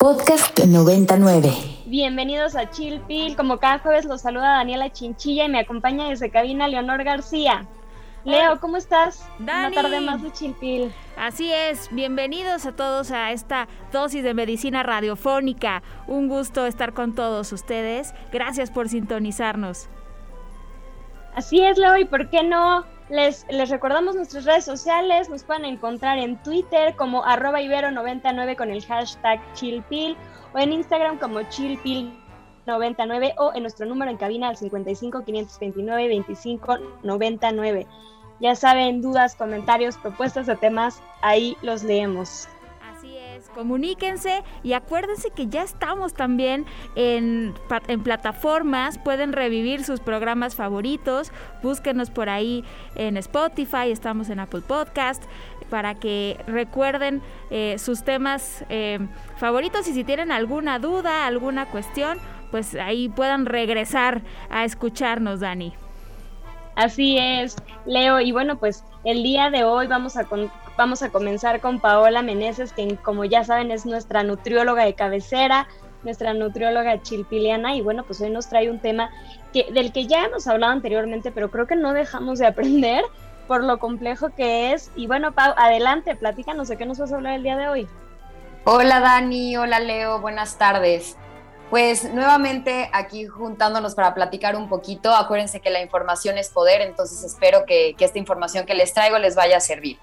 [0.00, 1.50] Podcast 99.
[1.86, 3.34] Bienvenidos a Chill Pill.
[3.34, 7.66] Como cada jueves los saluda Daniela Chinchilla y me acompaña desde cabina Leonor García.
[8.22, 9.28] Leo, ¿cómo estás?
[9.40, 9.74] Dani.
[9.74, 10.92] Una tarde más de Chill Pill.
[11.16, 15.82] Así es, bienvenidos a todos a esta dosis de medicina radiofónica.
[16.06, 18.14] Un gusto estar con todos ustedes.
[18.30, 19.88] Gracias por sintonizarnos.
[21.34, 25.64] Así es, Leo, y por qué no les, les recordamos nuestras redes sociales, nos pueden
[25.64, 30.16] encontrar en Twitter como arroba ibero99 con el hashtag chillpill
[30.54, 36.78] o en Instagram como chillpill99 o en nuestro número en cabina al 55 529 25
[37.02, 37.86] 99.
[38.40, 42.48] Ya saben, dudas, comentarios, propuestas de temas, ahí los leemos.
[43.54, 47.54] Comuníquense y acuérdense que ya estamos también en,
[47.88, 54.60] en, plataformas, pueden revivir sus programas favoritos, búsquenos por ahí en Spotify, estamos en Apple
[54.60, 55.24] Podcast,
[55.70, 58.98] para que recuerden eh, sus temas eh,
[59.36, 62.18] favoritos y si tienen alguna duda, alguna cuestión,
[62.50, 65.72] pues ahí puedan regresar a escucharnos, Dani.
[66.74, 67.56] Así es,
[67.86, 68.20] Leo.
[68.20, 70.26] Y bueno, pues el día de hoy vamos a,
[70.78, 75.66] vamos a comenzar con Paola Meneses, que como ya saben es nuestra nutrióloga de cabecera,
[76.04, 77.74] nuestra nutrióloga chilpiliana.
[77.74, 79.10] Y bueno, pues hoy nos trae un tema
[79.52, 83.04] que, del que ya hemos hablado anteriormente, pero creo que no dejamos de aprender
[83.48, 84.92] por lo complejo que es.
[84.94, 87.88] Y bueno, Pau, adelante, platícanos de qué nos vas a hablar el día de hoy.
[88.64, 91.16] Hola Dani, hola Leo, buenas tardes.
[91.70, 95.14] Pues nuevamente aquí juntándonos para platicar un poquito.
[95.14, 99.34] Acuérdense que la información es poder, entonces espero que, esta información que les traigo les
[99.34, 99.98] vaya a servir.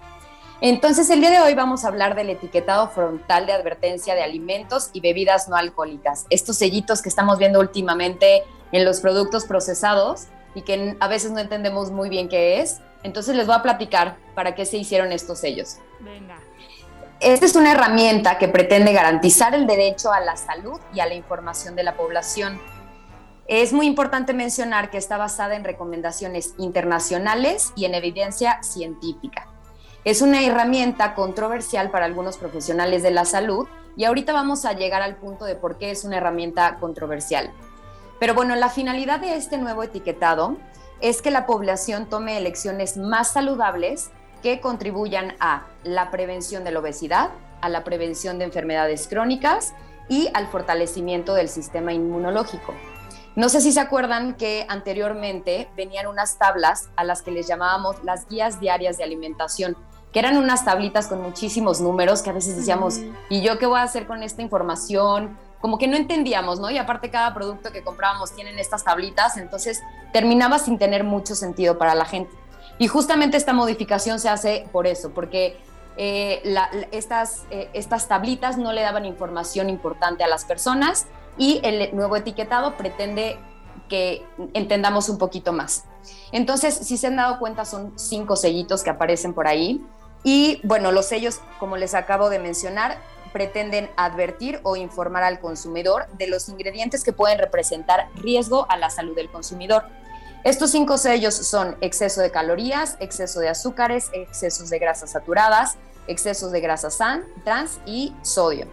[0.61, 4.89] Entonces el día de hoy vamos a hablar del etiquetado frontal de advertencia de alimentos
[4.93, 6.25] y bebidas no alcohólicas.
[6.29, 11.39] Estos sellitos que estamos viendo últimamente en los productos procesados y que a veces no
[11.39, 12.79] entendemos muy bien qué es.
[13.03, 15.77] Entonces les voy a platicar para qué se hicieron estos sellos.
[15.99, 16.37] Venga.
[17.19, 21.15] Esta es una herramienta que pretende garantizar el derecho a la salud y a la
[21.15, 22.59] información de la población.
[23.47, 29.47] Es muy importante mencionar que está basada en recomendaciones internacionales y en evidencia científica.
[30.05, 33.67] Es una herramienta controversial para algunos profesionales de la salud
[33.97, 37.51] y ahorita vamos a llegar al punto de por qué es una herramienta controversial.
[38.19, 40.57] Pero bueno, la finalidad de este nuevo etiquetado
[41.01, 44.11] es que la población tome elecciones más saludables
[44.43, 49.73] que contribuyan a la prevención de la obesidad, a la prevención de enfermedades crónicas
[50.07, 52.75] y al fortalecimiento del sistema inmunológico.
[53.35, 58.03] No sé si se acuerdan que anteriormente venían unas tablas a las que les llamábamos
[58.03, 59.75] las guías diarias de alimentación,
[60.15, 63.79] que eran unas tablitas con muchísimos números que a veces decíamos, ¿y yo qué voy
[63.79, 65.37] a hacer con esta información?
[65.59, 66.71] Como que no entendíamos, ¿no?
[66.71, 69.83] Y aparte cada producto que comprábamos tienen estas tablitas, entonces
[70.13, 72.31] terminaba sin tener mucho sentido para la gente.
[72.79, 75.59] Y justamente esta modificación se hace por eso, porque
[75.97, 81.59] eh, la, estas, eh, estas tablitas no le daban información importante a las personas y
[81.61, 83.37] el nuevo etiquetado pretende
[83.89, 85.83] que entendamos un poquito más.
[86.31, 89.85] Entonces, si se han dado cuenta, son cinco sellitos que aparecen por ahí.
[90.25, 92.97] Y bueno, los sellos, como les acabo de mencionar,
[93.31, 98.89] pretenden advertir o informar al consumidor de los ingredientes que pueden representar riesgo a la
[98.89, 99.83] salud del consumidor.
[100.43, 105.77] Estos cinco sellos son exceso de calorías, exceso de azúcares, excesos de grasas saturadas,
[106.07, 106.97] excesos de grasas
[107.43, 108.67] trans y sodio.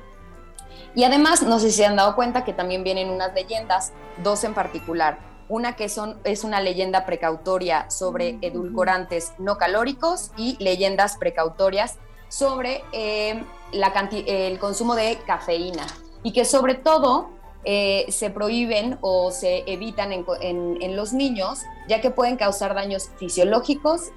[0.95, 3.93] Y además, no sé si se han dado cuenta que también vienen unas leyendas,
[4.23, 5.19] dos en particular.
[5.53, 11.99] Una que son, es una leyenda precautoria sobre edulcorantes no calóricos y leyendas precautorias
[12.29, 15.87] sobre eh, la el consumo de cafeína.
[16.23, 17.29] Y que sobre todo
[17.65, 22.75] eh, se prohíben o se evitan en, en, en, los niños, ya que pueden causar
[22.75, 24.09] daños fisiológicos,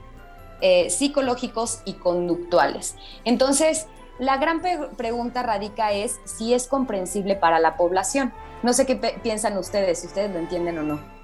[0.62, 2.96] eh, psicológicos y conductuales.
[3.26, 3.88] Entonces,
[4.20, 4.62] la gran
[4.96, 8.32] pregunta radica es si es comprensible para la población.
[8.64, 11.15] No sé qué piensan ustedes, si ustedes lo entienden o no.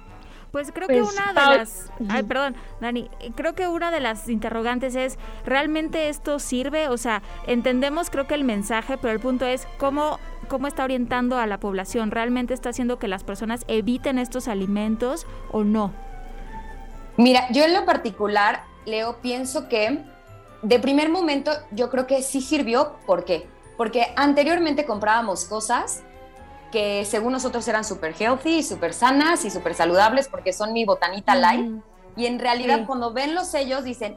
[0.52, 4.94] Pues creo que una de las, ay, perdón, Dani, creo que una de las interrogantes
[4.94, 6.88] es, ¿realmente esto sirve?
[6.88, 10.18] O sea, entendemos creo que el mensaje, pero el punto es cómo
[10.48, 15.26] cómo está orientando a la población, ¿realmente está haciendo que las personas eviten estos alimentos
[15.50, 15.92] o no?
[17.16, 20.04] Mira, yo en lo particular, Leo, pienso que
[20.60, 23.48] de primer momento yo creo que sí sirvió, ¿por qué?
[23.78, 26.02] Porque anteriormente comprábamos cosas
[26.72, 31.36] que según nosotros eran súper healthy, súper sanas y súper saludables porque son mi botanita
[31.36, 31.80] light.
[32.16, 32.84] Y en realidad sí.
[32.86, 34.16] cuando ven los sellos dicen,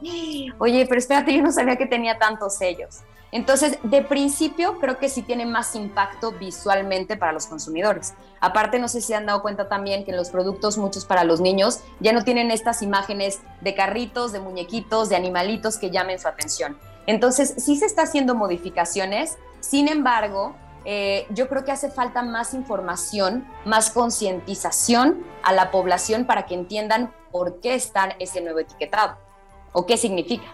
[0.57, 3.03] oye, pero espérate, yo no sabía que tenía tantos sellos.
[3.31, 8.13] Entonces, de principio, creo que sí tiene más impacto visualmente para los consumidores.
[8.39, 11.41] Aparte, no sé si han dado cuenta también que en los productos, muchos para los
[11.41, 16.29] niños, ya no tienen estas imágenes de carritos, de muñequitos, de animalitos que llamen su
[16.29, 16.77] atención.
[17.07, 20.55] Entonces, sí se está haciendo modificaciones, sin embargo,
[20.85, 26.53] eh, yo creo que hace falta más información, más concientización a la población para que
[26.53, 29.17] entiendan por qué está ese nuevo etiquetado
[29.73, 30.45] o qué significa.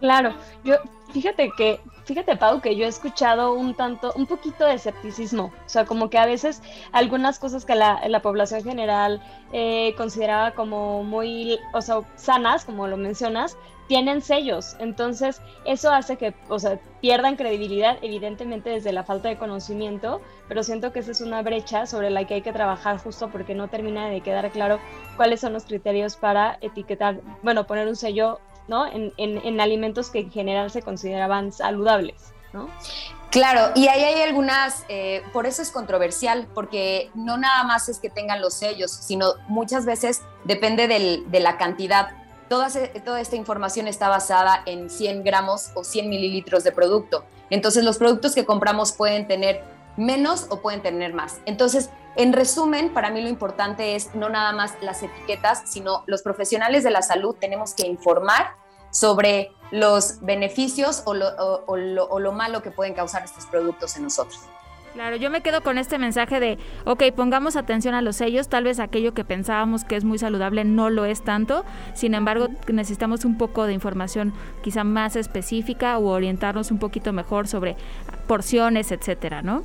[0.00, 0.76] Claro, yo
[1.12, 5.68] fíjate que, fíjate Pau, que yo he escuchado un tanto, un poquito de escepticismo, o
[5.68, 6.62] sea, como que a veces
[6.92, 12.86] algunas cosas que la, la población general eh, consideraba como muy, o sea, sanas, como
[12.86, 13.56] lo mencionas,
[13.88, 14.76] tienen sellos.
[14.78, 20.62] Entonces, eso hace que, o sea, pierdan credibilidad, evidentemente desde la falta de conocimiento, pero
[20.62, 23.68] siento que esa es una brecha sobre la que hay que trabajar justo porque no
[23.68, 24.78] termina de quedar claro
[25.16, 28.86] cuáles son los criterios para etiquetar, bueno, poner un sello, ¿no?
[28.86, 32.68] En, en, alimentos que en general se consideraban saludables, ¿no?
[33.30, 37.98] Claro, y ahí hay algunas, eh, por eso es controversial, porque no nada más es
[37.98, 43.88] que tengan los sellos, sino muchas veces depende del, de la cantidad Toda, esta información
[43.88, 47.24] está basada en 100 gramos o 100 mililitros de producto.
[47.50, 49.64] Entonces los productos que compramos pueden tener
[49.96, 51.40] menos o pueden tener más.
[51.46, 56.22] Entonces, en resumen, para mí lo importante es no nada más las etiquetas, sino los
[56.22, 58.54] profesionales de la salud tenemos que informar
[58.90, 64.40] sobre los beneficios o lo, o lo malo que pueden causar estos productos en nosotros.
[64.96, 66.56] Claro, yo me quedo con este mensaje de,
[66.86, 70.64] ok, pongamos atención a los sellos, tal vez aquello que pensábamos que es muy saludable
[70.64, 74.32] no lo es tanto, sin embargo necesitamos un poco de información
[74.62, 77.76] quizá más específica o orientarnos un poquito mejor sobre
[78.26, 79.64] porciones, etcétera, ¿no?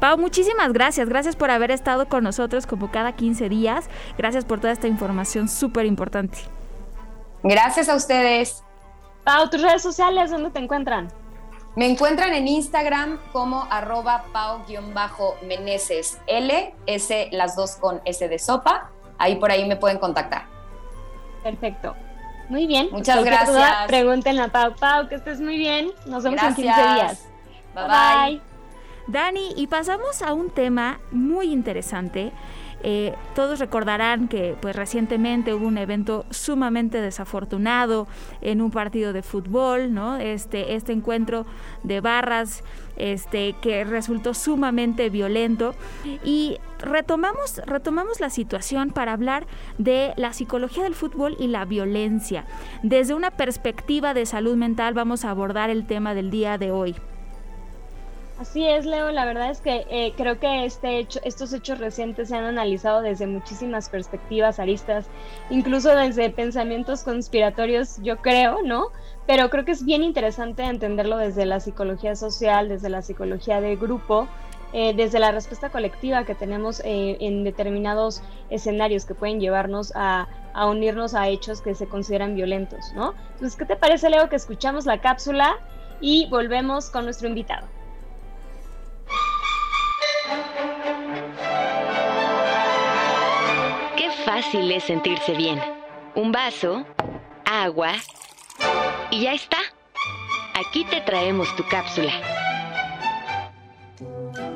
[0.00, 1.06] Pau, muchísimas gracias.
[1.06, 3.90] Gracias por haber estado con nosotros como cada 15 días.
[4.16, 6.38] Gracias por toda esta información súper importante.
[7.42, 8.64] Gracias a ustedes.
[9.22, 11.08] Pau, tus redes sociales, ¿dónde te encuentran?
[11.74, 18.90] Me encuentran en Instagram como arroba pau-meneses L, S, las dos con S de sopa.
[19.16, 20.46] Ahí por ahí me pueden contactar.
[21.42, 21.96] Perfecto.
[22.50, 22.88] Muy bien.
[22.92, 23.86] Muchas gracias.
[23.86, 24.74] pregúntenle a Pau.
[24.74, 25.90] Pau, que estés muy bien.
[26.04, 27.28] Nos vemos en 15 días.
[27.74, 27.84] bye.
[27.86, 28.40] bye.
[29.06, 32.32] Dani, y pasamos a un tema muy interesante
[32.82, 38.08] eh, todos recordarán que pues recientemente hubo un evento sumamente desafortunado
[38.40, 40.16] en un partido de fútbol, ¿no?
[40.16, 41.46] Este, este encuentro
[41.84, 42.64] de barras
[42.96, 45.74] este, que resultó sumamente violento
[46.24, 49.46] y retomamos, retomamos la situación para hablar
[49.78, 52.44] de la psicología del fútbol y la violencia.
[52.82, 56.96] Desde una perspectiva de salud mental vamos a abordar el tema del día de hoy.
[58.42, 59.12] Así es, Leo.
[59.12, 63.00] La verdad es que eh, creo que este hecho, estos hechos recientes se han analizado
[63.00, 65.06] desde muchísimas perspectivas, aristas,
[65.48, 68.88] incluso desde pensamientos conspiratorios, yo creo, ¿no?
[69.28, 73.76] Pero creo que es bien interesante entenderlo desde la psicología social, desde la psicología de
[73.76, 74.26] grupo,
[74.72, 80.26] eh, desde la respuesta colectiva que tenemos eh, en determinados escenarios que pueden llevarnos a,
[80.52, 83.14] a unirnos a hechos que se consideran violentos, ¿no?
[83.34, 85.60] Entonces, ¿qué te parece, Leo, que escuchamos la cápsula
[86.00, 87.68] y volvemos con nuestro invitado?
[94.50, 95.60] Es sentirse bien.
[96.14, 96.84] Un vaso,
[97.44, 97.92] agua
[99.10, 99.58] y ya está.
[100.54, 102.12] Aquí te traemos tu cápsula.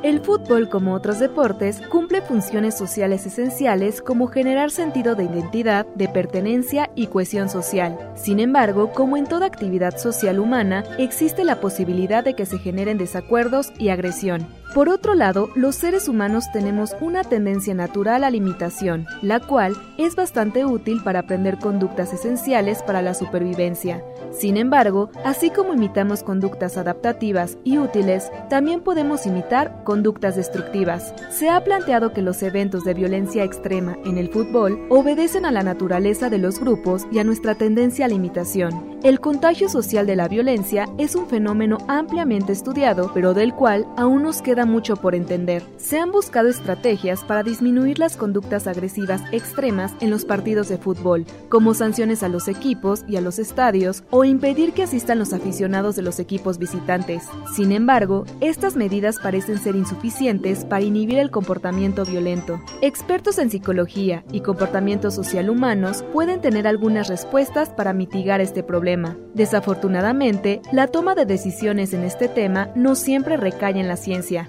[0.02, 6.08] El fútbol, como otros deportes, cumple funciones sociales esenciales como generar sentido de identidad, de
[6.08, 7.98] pertenencia y cohesión social.
[8.14, 12.98] Sin embargo, como en toda actividad social humana, existe la posibilidad de que se generen
[12.98, 14.46] desacuerdos y agresión.
[14.74, 20.17] Por otro lado, los seres humanos tenemos una tendencia natural a limitación, la cual es
[20.17, 24.02] bastante útil para aprender conductas esenciales para la supervivencia.
[24.32, 31.14] Sin embargo, así como imitamos conductas adaptativas y útiles, también podemos imitar conductas destructivas.
[31.31, 35.63] Se ha planteado que los eventos de violencia extrema en el fútbol obedecen a la
[35.63, 38.96] naturaleza de los grupos y a nuestra tendencia a la imitación.
[39.03, 44.22] El contagio social de la violencia es un fenómeno ampliamente estudiado, pero del cual aún
[44.22, 45.63] nos queda mucho por entender.
[45.77, 51.25] Se han buscado estrategias para disminuir las conductas agresivas extremas en los partidos de fútbol,
[51.48, 55.94] como sanciones a los equipos y a los estadios o impedir que asistan los aficionados
[55.94, 57.25] de los equipos visitantes.
[57.55, 62.60] Sin embargo, estas medidas parecen ser insuficientes para inhibir el comportamiento violento.
[62.82, 69.17] Expertos en psicología y comportamiento social humanos pueden tener algunas respuestas para mitigar este problema.
[69.34, 74.48] Desafortunadamente, la toma de decisiones en este tema no siempre recae en la ciencia.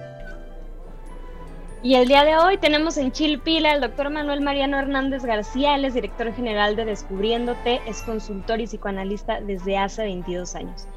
[1.84, 5.86] Y el día de hoy tenemos en Chilpila al doctor Manuel Mariano Hernández García, él
[5.86, 10.88] es director general de Descubriéndote, es consultor y psicoanalista desde hace 22 años.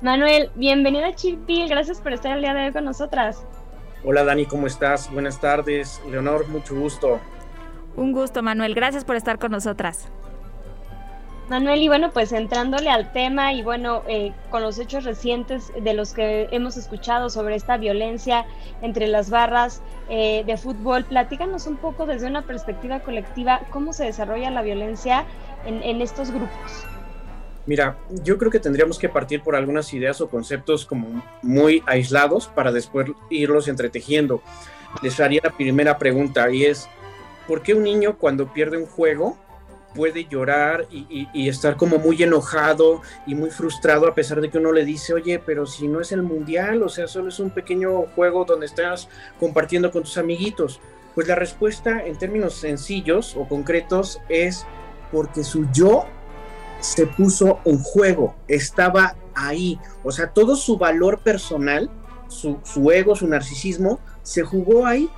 [0.00, 3.46] Manuel, bienvenido a Chilpil, gracias por estar el día de hoy con nosotras.
[4.06, 5.10] Hola Dani, ¿cómo estás?
[5.10, 6.02] Buenas tardes.
[6.10, 7.20] Leonor, mucho gusto.
[7.96, 10.08] Un gusto, Manuel, gracias por estar con nosotras.
[11.48, 15.94] Manuel, y bueno, pues entrándole al tema y bueno, eh, con los hechos recientes de
[15.94, 18.44] los que hemos escuchado sobre esta violencia
[18.82, 24.04] entre las barras eh, de fútbol, platícanos un poco desde una perspectiva colectiva cómo se
[24.04, 25.24] desarrolla la violencia
[25.64, 26.86] en, en estos grupos.
[27.66, 32.48] Mira, yo creo que tendríamos que partir por algunas ideas o conceptos como muy aislados
[32.48, 34.42] para después irlos entretejiendo.
[35.02, 36.88] Les haría la primera pregunta y es,
[37.48, 39.38] ¿por qué un niño cuando pierde un juego
[39.94, 44.72] puede llorar y, estar como muy enojado y muy frustrado a pesar de que uno
[44.72, 48.02] le dice, oye, pero si no es el mundial, o sea, solo es un pequeño
[48.14, 50.80] juego donde estás compartiendo con tus amiguitos.
[51.14, 54.66] Pues la respuesta en términos sencillos o concretos es
[55.12, 56.06] porque su yo
[56.84, 61.90] se puso en juego, estaba ahí, o sea, todo su valor personal,
[62.28, 65.10] su, su ego, su narcisismo, se jugó ahí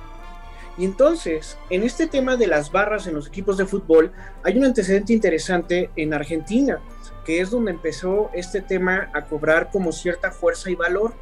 [0.77, 4.11] y entonces, en este tema de las barras en los equipos de fútbol,
[4.43, 6.79] hay un antecedente interesante en Argentina,
[7.25, 11.13] que es donde empezó este tema a cobrar como cierta fuerza y valor.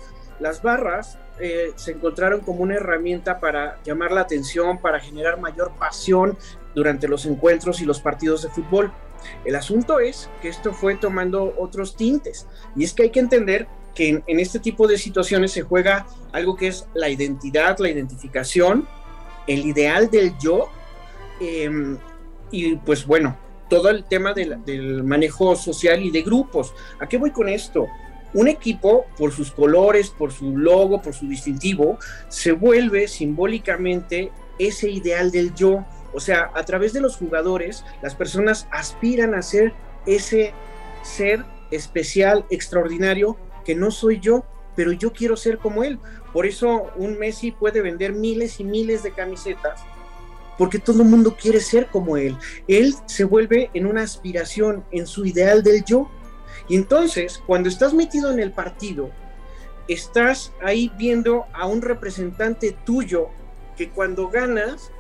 [0.42, 5.72] Las barras eh, se encontraron como una herramienta para llamar la atención, para generar mayor
[5.80, 6.38] pasión
[6.76, 8.92] durante los encuentros y los partidos de fútbol.
[9.44, 13.68] El asunto es que esto fue tomando otros tintes y es que hay que entender
[13.94, 18.88] que en, este tipo de situaciones se juega algo que es la identidad, la identificación,
[19.48, 20.70] el ideal del yo
[21.40, 21.98] em,
[22.52, 23.38] y pues bueno,
[23.70, 26.74] todo el tema del, manejo social y de grupos.
[27.00, 27.88] ¿A qué voy con esto?
[28.34, 34.90] Un equipo, por sus colores, por su logo, por su distintivo, se vuelve simbólicamente ese
[34.90, 35.86] ideal del yo.
[36.16, 39.74] O sea, a través de los jugadores, las personas aspiran a ser
[40.06, 40.54] ese
[41.04, 44.46] ser especial, extraordinario, que no soy yo,
[44.78, 46.00] pero yo quiero ser como él.
[46.32, 49.82] Por eso un Messi puede vender miles y miles de camisetas,
[50.58, 52.38] porque todo el mundo quiere ser como él.
[52.70, 56.10] Él se vuelve en una aspiración, en su ideal del yo.
[56.70, 59.10] Y entonces, cuando estás metido en el partido,
[59.90, 63.28] estás ahí viendo a un representante tuyo
[63.76, 64.92] que cuando ganas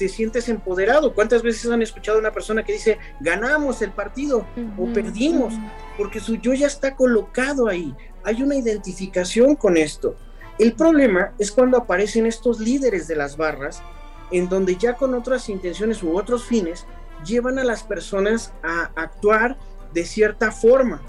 [0.00, 1.12] te sientes empoderado.
[1.12, 4.46] ¿Cuántas veces han escuchado a una persona que dice, ganamos el partido
[4.78, 5.52] o perdimos?
[5.98, 7.94] Porque su yo ya está colocado ahí.
[8.24, 10.16] Hay una identificación con esto.
[10.58, 13.82] El problema es cuando aparecen estos líderes de las barras,
[14.30, 16.86] en donde ya con otras intenciones u otros fines,
[17.26, 19.58] llevan a las personas a actuar
[19.92, 21.02] de cierta forma.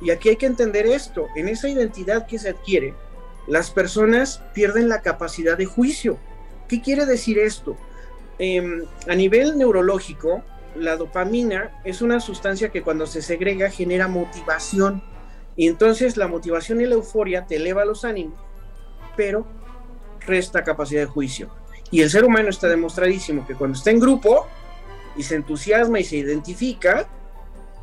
[0.00, 2.94] Y aquí hay que entender esto, en esa identidad que se adquiere,
[3.48, 6.16] las personas pierden la capacidad de juicio.
[6.68, 7.76] ¿Qué quiere decir esto?
[8.42, 10.42] Em, a nivel neurológico,
[10.74, 15.02] la dopamina es una sustancia que cuando se segrega genera motivación.
[15.56, 18.40] Y entonces la motivación y la euforia te eleva los ánimos,
[19.14, 19.46] pero
[20.20, 21.50] resta capacidad de juicio.
[21.90, 24.46] Y el ser humano está demostradísimo que cuando está en grupo
[25.18, 27.06] y se entusiasma y se identifica,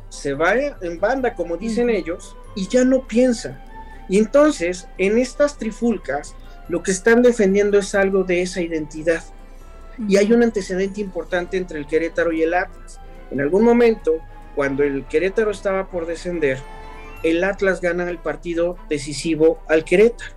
[0.08, 3.64] se va en banda, como dicen ellos, y ya no piensa.
[4.08, 6.34] Y entonces, en estas trifulcas,
[6.68, 9.22] lo que están defendiendo es algo de esa identidad.
[10.06, 13.00] Y hay un antecedente importante entre el Querétaro y el Atlas.
[13.30, 14.18] En algún momento,
[14.54, 16.58] cuando el Querétaro estaba por descender,
[17.22, 20.32] el Atlas gana el partido decisivo al Querétaro.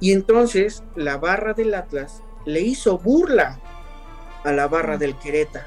[0.00, 3.60] Y entonces la barra del Atlas le hizo burla
[4.44, 5.66] a la barra del Querétaro.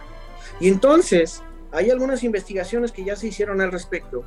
[0.59, 4.24] Y entonces hay algunas investigaciones que ya se hicieron al respecto.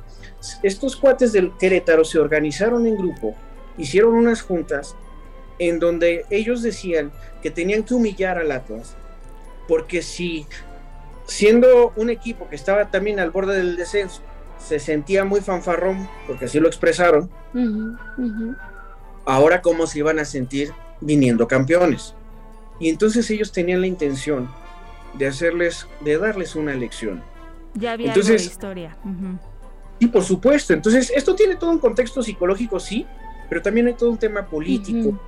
[0.63, 3.35] Estos cuates del Querétaro se organizaron en grupo,
[3.77, 4.95] hicieron unas juntas
[5.61, 7.11] en donde ellos decían
[7.43, 8.95] que tenían que humillar al Atlas,
[9.67, 10.47] porque si
[11.27, 14.23] siendo un equipo que estaba también al borde del descenso,
[14.57, 17.29] se sentía muy fanfarrón, porque así lo expresaron,
[19.23, 22.15] ahora cómo se iban a sentir viniendo campeones.
[22.79, 24.49] Y entonces ellos tenían la intención
[25.13, 27.21] de hacerles, de darles una lección.
[27.75, 28.97] Ya había entonces, historia.
[29.99, 33.05] Y por supuesto, entonces esto tiene todo un contexto psicológico, sí,
[33.47, 35.19] pero también hay todo un tema político,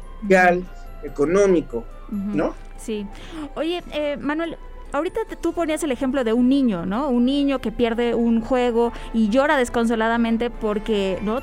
[1.04, 2.56] económico, ¿no?
[2.78, 3.08] Sí.
[3.56, 4.58] Oye, eh, Manuel,
[4.94, 7.10] ahorita tú ponías el ejemplo de un niño, ¿no?
[7.10, 11.42] Un niño que pierde un juego y llora desconsoladamente porque, ¿no?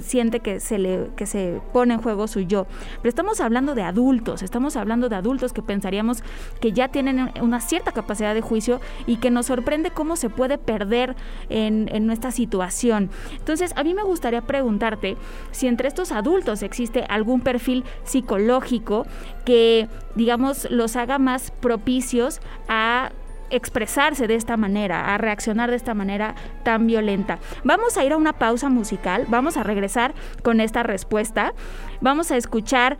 [0.00, 2.66] siente que se le que se pone en juego su yo.
[3.02, 6.22] Pero estamos hablando de adultos, estamos hablando de adultos que pensaríamos
[6.60, 10.56] que ya tienen una cierta capacidad de juicio y que nos sorprende cómo se puede
[10.56, 11.16] perder
[11.48, 13.10] en, en nuestra situación.
[13.36, 15.16] Entonces, a mí me gustaría preguntarte
[15.50, 19.06] si entre estos adultos existe algún perfil psicológico
[19.44, 23.10] que, digamos, los haga más propicios a a
[23.48, 27.38] expresarse de esta manera, a reaccionar de esta manera tan violenta.
[27.64, 31.54] Vamos a ir a una pausa musical, vamos a regresar con esta respuesta,
[32.02, 32.98] vamos a escuchar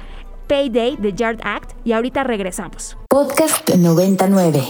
[0.49, 2.97] Payday de Yard Act y ahorita regresamos.
[3.09, 4.62] Podcast 99.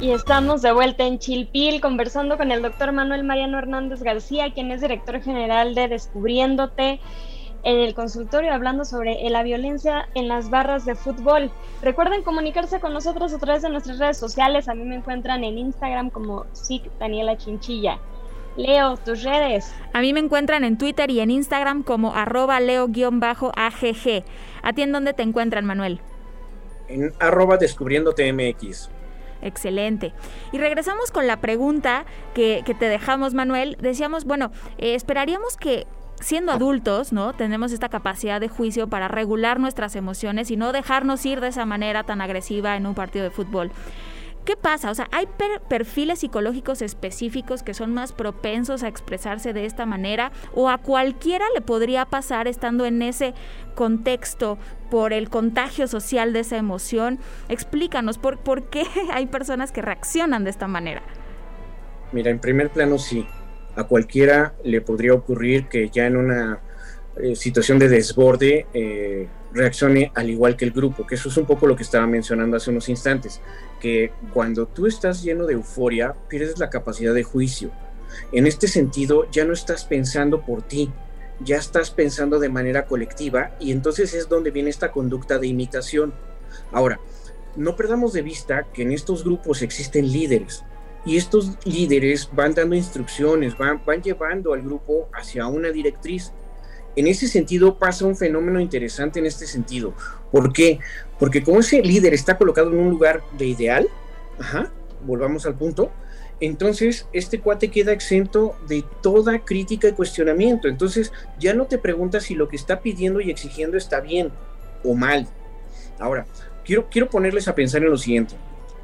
[0.00, 4.70] Y estamos de vuelta en Chilpil conversando con el doctor Manuel Mariano Hernández García, quien
[4.70, 7.00] es director general de Descubriéndote
[7.64, 11.50] en el consultorio hablando sobre la violencia en las barras de fútbol.
[11.82, 14.68] Recuerden comunicarse con nosotros a través de nuestras redes sociales.
[14.68, 17.98] A mí me encuentran en Instagram como SIC Daniela Chinchilla.
[18.56, 19.74] Leo, tus redes.
[19.92, 24.24] A mí me encuentran en Twitter y en Instagram como arroba leo-agg.
[24.62, 26.00] ¿A ti en dónde te encuentran, Manuel?
[26.88, 28.90] En arroba descubriendo TMX.
[29.42, 30.12] Excelente.
[30.52, 32.04] Y regresamos con la pregunta
[32.34, 33.76] que, te dejamos, Manuel.
[33.80, 35.86] Decíamos, bueno, eh, esperaríamos que
[36.20, 37.32] siendo adultos, ¿no?
[37.32, 41.66] Tenemos esta capacidad de juicio para regular nuestras emociones y no dejarnos ir de esa
[41.66, 43.70] manera tan agresiva en un partido de fútbol.
[44.44, 44.90] ¿Qué pasa?
[44.90, 45.26] O sea, ¿hay
[45.68, 50.32] perfiles psicológicos específicos que son más propensos a expresarse de esta manera?
[50.52, 53.32] ¿O a cualquiera le podría pasar estando en ese
[53.74, 54.58] contexto
[54.90, 57.18] por el contagio social de esa emoción?
[57.48, 61.02] Explícanos, ¿por, por qué hay personas que reaccionan de esta manera?
[62.12, 63.26] Mira, en primer plano sí.
[63.76, 66.60] A cualquiera le podría ocurrir que ya en una
[67.16, 71.46] eh, situación de desborde eh, reaccione al igual que el grupo, que eso es un
[71.46, 73.40] poco lo que estaba mencionando hace unos instantes,
[73.80, 77.70] que cuando tú estás lleno de euforia, pierdes la capacidad de juicio.
[78.32, 80.90] En este sentido, ya no estás pensando por ti,
[81.40, 86.14] ya estás pensando de manera colectiva y entonces es donde viene esta conducta de imitación.
[86.72, 87.00] Ahora,
[87.56, 90.64] no perdamos de vista que en estos grupos existen líderes
[91.04, 96.32] y estos líderes van dando instrucciones, van, van llevando al grupo hacia una directriz
[96.96, 99.94] en ese sentido pasa un fenómeno interesante en este sentido.
[100.30, 100.78] ¿Por qué?
[101.18, 103.88] Porque como ese líder está colocado en un lugar de ideal,
[104.38, 104.70] ajá,
[105.04, 105.90] volvamos al punto,
[106.40, 110.68] entonces este cuate queda exento de toda crítica y cuestionamiento.
[110.68, 114.30] Entonces ya no te preguntas si lo que está pidiendo y exigiendo está bien
[114.84, 115.26] o mal.
[115.98, 116.26] Ahora,
[116.64, 118.36] quiero, quiero ponerles a pensar en lo siguiente.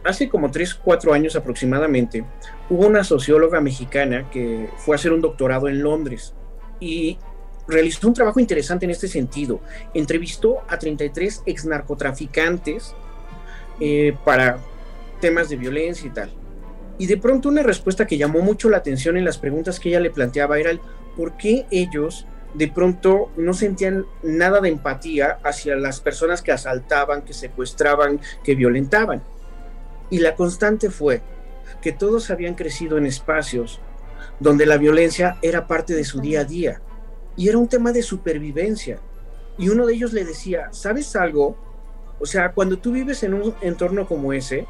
[0.03, 2.25] Hace como 3, 4 años aproximadamente,
[2.71, 6.35] hubo una socióloga mexicana que fue a hacer un doctorado en Londres
[6.81, 7.19] y
[7.69, 9.61] realizó un trabajo interesante en este sentido.
[9.95, 12.95] Entrevistó a 33 ex narcotraficantes
[13.79, 14.59] eh, para
[15.21, 16.31] temas de violencia y tal.
[16.99, 20.01] Y de pronto una respuesta que llamó mucho la atención en las preguntas que ella
[20.01, 20.81] le planteaba era el
[21.17, 27.23] por qué ellos de pronto no sentían nada de empatía hacia las personas que asaltaban,
[27.23, 29.23] que secuestraban, que violentaban.
[30.11, 31.23] Y la constante fue
[31.81, 33.81] que todos habían crecido en espacios
[34.39, 36.81] donde la violencia era parte de su día a día
[37.37, 38.99] y era un tema de supervivencia.
[39.57, 41.57] Y uno de ellos le decía, ¿sabes algo?
[42.19, 44.67] O sea, cuando tú vives en un entorno como ese,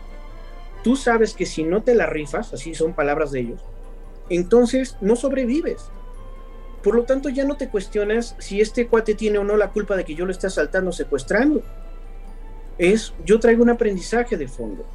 [0.82, 3.64] tú sabes que si no te la rifas, así son palabras de ellos,
[4.28, 5.90] entonces no sobrevives.
[6.82, 9.96] Por lo tanto, ya no te cuestionas si este cuate tiene o no la culpa
[9.96, 11.62] de que yo lo esté asaltando, secuestrando.
[12.78, 14.86] Es, yo traigo un aprendizaje de fondo.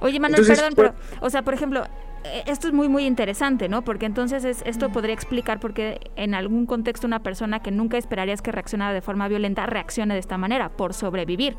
[0.00, 1.84] Oye, Manuel, perdón, pero, o sea, por ejemplo,
[2.24, 3.82] eh, esto es muy muy interesante, ¿no?
[3.82, 8.42] Porque entonces esto podría explicar por qué en algún contexto una persona que nunca esperarías
[8.42, 11.56] que reaccionara de forma violenta reaccione de esta manera, por sobrevivir.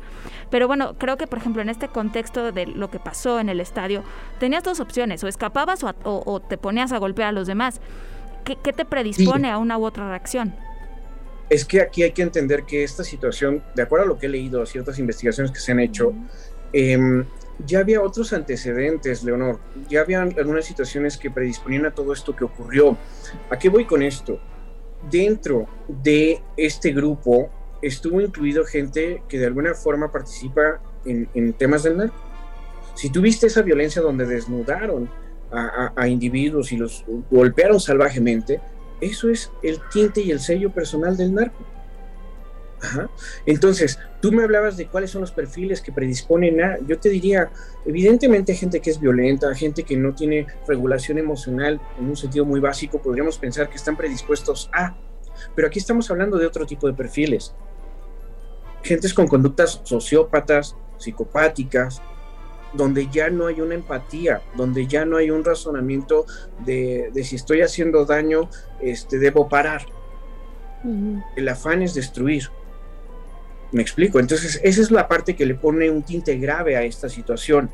[0.50, 3.58] Pero bueno, creo que por ejemplo en este contexto de lo que pasó en el
[3.58, 4.04] estadio,
[4.38, 7.80] tenías dos opciones, o escapabas o, te ponías a golpear a los demás.
[8.44, 10.54] ¿Qué, te predispone a una u otra reacción?
[11.48, 14.28] Es que aquí hay que entender que esta situación, de acuerdo a lo que he
[14.28, 16.12] leído, a ciertas investigaciones que se han hecho,
[17.66, 22.44] ya había otros antecedentes, Leonor, ya había algunas situaciones que predisponían a todo esto que
[22.44, 22.96] ocurrió.
[23.50, 24.40] ¿A qué voy con esto?
[25.10, 27.50] Dentro de este grupo
[27.82, 32.16] estuvo incluido gente que de alguna forma participa en, temas del narco.
[32.94, 35.10] Si tuviste esa violencia donde desnudaron
[35.50, 38.60] a, individuos y los golpearon salvajemente,
[39.00, 41.64] eso es el tinte y el sello personal del narco.
[43.46, 47.50] Entonces, tú me hablabas de cuáles son los perfiles que predisponen a, yo te diría,
[47.86, 52.60] evidentemente gente que es violenta, gente que no tiene regulación emocional en un sentido muy
[52.60, 54.96] básico, podríamos pensar que están predispuestos a,
[55.54, 57.54] pero aquí estamos hablando de otro tipo de perfiles.
[58.82, 62.02] Gentes con conductas sociópatas, psicopáticas,
[62.72, 66.24] donde ya no hay una empatía, donde ya no hay un razonamiento
[66.64, 68.48] de, si estoy haciendo daño,
[68.80, 69.86] este, debo parar.
[71.36, 72.50] El afán es destruir.
[73.72, 74.20] Me explico.
[74.20, 77.70] Entonces, esa es la parte que le pone un tinte grave a esta situación.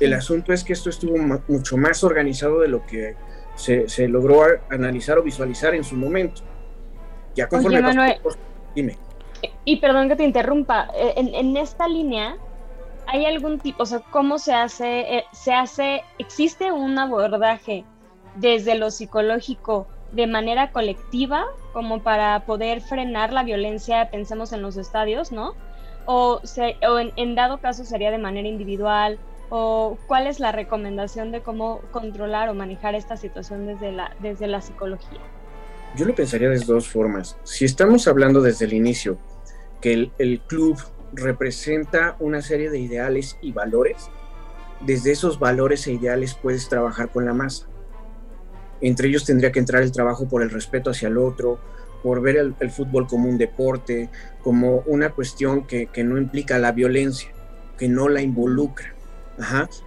[0.00, 1.16] El asunto es que esto estuvo
[1.48, 3.14] mucho más organizado de lo que
[3.56, 6.42] se, logró analizar o visualizar en su momento.
[7.34, 8.20] Ya conforme Manuel,
[8.74, 8.96] dime.
[9.64, 12.36] Y perdón que te interrumpa, eh, en, esta línea
[13.06, 17.84] hay algún tipo, o sea, ¿cómo se hace, eh, se hace, existe un abordaje
[18.36, 24.76] desde lo psicológico de manera colectiva como para poder frenar la violencia, pensemos en los
[24.76, 25.54] estadios, ¿no?
[26.04, 26.40] O,
[27.16, 29.18] en, dado caso sería de manera individual
[29.50, 34.46] o cuál es la recomendación de cómo controlar o manejar esta situación desde la, desde
[34.46, 35.20] la psicología?
[35.96, 37.36] Yo lo pensaría de dos formas.
[37.44, 39.18] Si estamos hablando desde el inicio
[39.80, 40.78] que el, el club
[41.12, 44.10] representa una serie de ideales y valores,
[44.80, 47.66] desde esos valores e ideales puedes trabajar con la masa.
[48.82, 51.58] Entre ellos tendría que entrar el trabajo por el respeto hacia el otro,
[52.02, 54.10] por ver el, fútbol como un deporte,
[54.42, 57.30] como una cuestión que, no implica la violencia,
[57.78, 58.94] que no la involucra.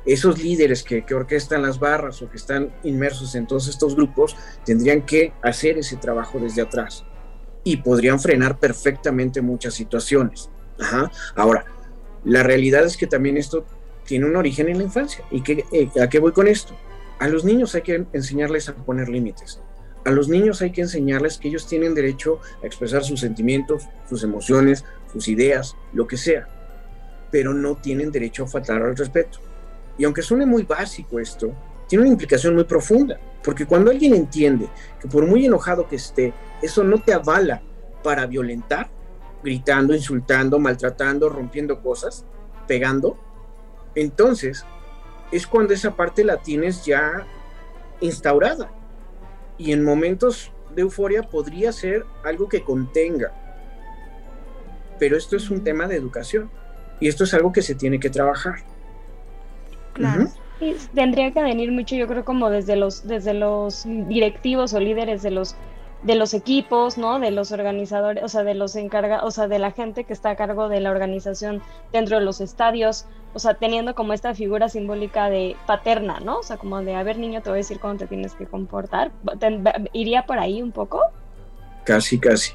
[0.05, 4.35] Esos líderes que, que, orquestan las barras o que están inmersos en todos estos grupos
[4.65, 7.05] tendrían que hacer ese trabajo desde atrás
[7.63, 10.49] y podrían frenar perfectamente muchas situaciones.
[11.35, 11.65] Ahora,
[12.23, 13.65] la realidad es que también esto
[14.05, 15.25] tiene un origen en la infancia.
[15.31, 16.75] ¿Y que, eh, a qué voy con esto?
[17.19, 19.61] A los niños hay que enseñarles a poner límites.
[20.05, 24.23] A los niños hay que enseñarles que ellos tienen derecho a expresar sus sentimientos, sus
[24.23, 26.47] emociones, sus ideas, lo que sea,
[27.31, 29.39] pero no tienen derecho a faltar al respeto.
[29.97, 31.53] Y aunque suene muy básico esto,
[31.87, 36.33] tiene una implicación muy profunda, porque cuando alguien entiende que por muy enojado que esté,
[36.61, 37.61] eso no te avala
[38.03, 38.89] para violentar,
[39.43, 42.25] gritando, insultando, maltratando, rompiendo cosas,
[42.67, 43.17] pegando,
[43.95, 44.65] entonces
[45.35, 47.25] es cuando esa parte la tienes ya
[48.01, 48.71] instaurada.
[49.57, 53.33] Y en momentos de euforia podría ser algo que contenga.
[54.99, 56.49] Pero esto es un tema de educación.
[56.99, 58.55] Y esto es algo que se tiene que trabajar.
[59.93, 60.29] Claro.
[60.93, 65.31] tendría que venir mucho, yo creo, como desde los, desde los directivos o líderes de
[65.31, 65.55] los
[66.05, 67.19] de los equipos, ¿no?
[67.19, 70.29] De los organizadores, o sea, de los encargados, o sea, de la gente que está
[70.29, 74.69] a cargo de la organización dentro de los estadios, o sea, teniendo como esta figura
[74.69, 76.39] simbólica de paterna, ¿no?
[76.39, 78.45] O sea, como de, a ver, niño, te voy a decir cómo te tienes que
[78.45, 79.11] comportar.
[79.93, 81.01] ¿Iría por ahí un poco?
[81.83, 82.53] Casi, casi.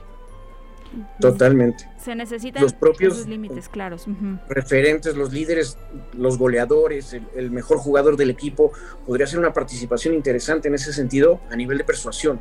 [1.20, 1.88] Totalmente.
[1.98, 4.06] Se necesitan los propios límites claros.
[4.48, 5.76] Referentes, los líderes,
[6.16, 8.72] los goleadores, el, mejor jugador del equipo,
[9.06, 12.40] podría ser una participación interesante en ese sentido a nivel de persuasión.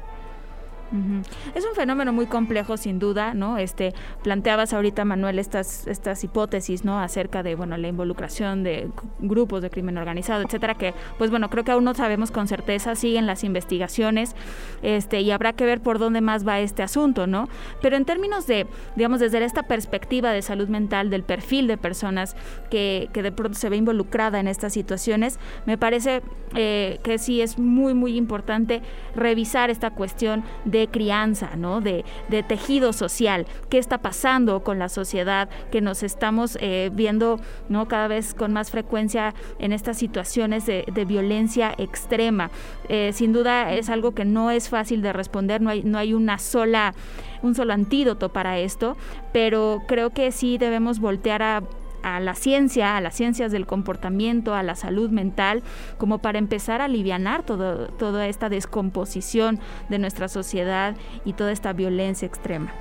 [1.55, 3.57] Es un fenómeno muy complejo, sin duda, ¿no?
[3.57, 6.99] Este, planteabas ahorita, Manuel, estas, estas hipótesis, ¿no?
[6.99, 11.63] Acerca de, bueno, la involucración de grupos de crimen organizado, etcétera, que, pues bueno, creo
[11.63, 14.35] que aún no sabemos con certeza, siguen las investigaciones,
[14.81, 17.49] este, y habrá que ver por dónde más va este asunto, ¿no?
[17.81, 22.35] Pero en términos de, digamos, desde esta perspectiva de salud mental, del perfil de personas
[22.69, 26.21] que, que de pronto se ve involucrada en estas situaciones, me parece
[26.55, 28.81] eh, que sí es muy, muy importante
[29.15, 31.81] revisar esta cuestión de de crianza, ¿no?
[31.81, 32.03] De,
[32.47, 37.87] tejido social, qué está pasando con la sociedad, que nos estamos eh, viendo ¿no?
[37.87, 42.49] cada vez con más frecuencia en estas situaciones de, violencia extrema.
[42.87, 46.13] Eh, sin duda es algo que no es fácil de responder, no hay, no hay
[46.13, 46.93] una sola,
[47.41, 48.95] un solo antídoto para esto,
[49.33, 51.63] pero creo que sí debemos voltear a
[52.03, 55.63] a la ciencia, a las ciencias del comportamiento, a la salud mental,
[55.97, 57.09] como para empezar a aliviar
[57.43, 59.59] todo, toda esta descomposición
[59.89, 62.71] de nuestra sociedad y toda esta violencia extrema.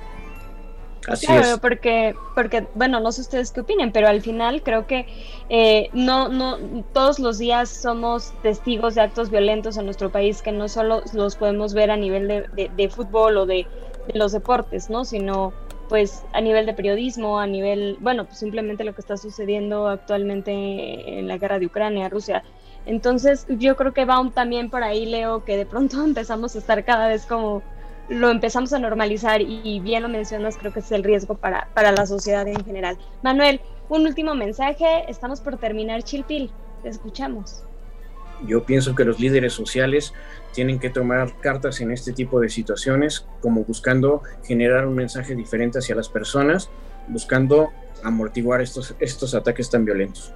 [1.07, 5.07] Así claro, porque, porque, bueno, no sé ustedes qué opinen, pero al final creo que
[5.49, 6.57] eh, no, no,
[6.93, 11.37] todos los días somos testigos de actos violentos en nuestro país que no solo los
[11.37, 13.65] podemos ver a nivel de, fútbol o de,
[14.07, 15.05] de, los deportes, ¿no?
[15.05, 15.53] Sino
[15.89, 21.19] pues a nivel de periodismo, a nivel, bueno, pues simplemente lo que está sucediendo actualmente
[21.19, 22.43] en la guerra de Ucrania, Rusia.
[22.85, 26.85] Entonces yo creo que va también por ahí, Leo, que de pronto empezamos a estar
[26.85, 27.63] cada vez como
[28.07, 31.91] lo empezamos a normalizar y bien lo mencionas, creo que es el riesgo para, para
[31.91, 32.97] la sociedad en general.
[33.21, 36.49] Manuel, un último mensaje, estamos por terminar Chilpil,
[36.81, 37.63] te escuchamos.
[38.47, 40.13] Yo pienso que los líderes sociales
[40.53, 45.79] tienen que tomar cartas en este tipo de situaciones, como buscando generar un mensaje diferente
[45.79, 46.69] hacia las personas,
[47.07, 47.69] buscando
[48.03, 50.33] amortiguar estos, estos ataques tan violentos.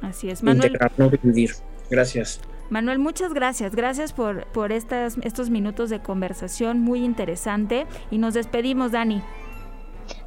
[0.00, 0.66] Así es, Manuel.
[0.66, 1.50] Integrar, no dividir.
[1.90, 2.40] Gracias.
[2.70, 3.74] Manuel, muchas gracias.
[3.74, 7.86] Gracias por, por estas, estos minutos de conversación muy interesante.
[8.10, 9.22] Y nos despedimos, Dani.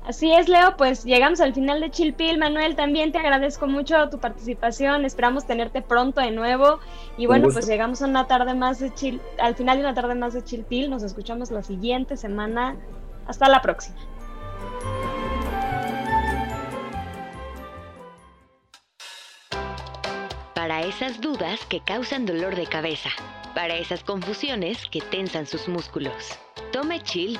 [0.05, 2.37] Así es, Leo, pues llegamos al final de Chilpil.
[2.37, 5.05] Manuel, también te agradezco mucho tu participación.
[5.05, 6.79] Esperamos tenerte pronto de nuevo.
[7.17, 10.15] Y bueno, pues llegamos a una tarde más de Chil, al final de una tarde
[10.15, 10.89] más de Chilpil.
[10.89, 12.75] Nos escuchamos la siguiente semana.
[13.27, 13.95] Hasta la próxima.
[20.53, 23.09] Para esas dudas que causan dolor de cabeza,
[23.55, 26.37] para esas confusiones que tensan sus músculos,
[26.73, 27.39] tome Chill